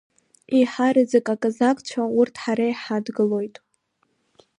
[0.55, 3.55] Еиҳараӡак аказакцәа, урҭ ҳара иҳадгылоит…